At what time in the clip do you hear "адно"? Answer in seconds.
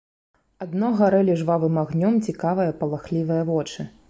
0.65-0.89